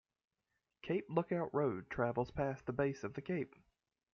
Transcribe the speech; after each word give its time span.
Cape 0.81 1.05
Lookout 1.11 1.53
Road 1.53 1.87
travels 1.91 2.31
past 2.31 2.65
the 2.65 2.73
base 2.73 3.03
of 3.03 3.13
the 3.13 3.21
cape. 3.21 3.53